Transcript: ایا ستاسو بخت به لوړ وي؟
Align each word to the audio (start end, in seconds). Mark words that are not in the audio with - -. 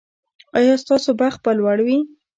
ایا 0.57 0.73
ستاسو 0.83 1.09
بخت 1.21 1.39
به 1.45 1.51
لوړ 1.59 1.77
وي؟ 1.85 1.99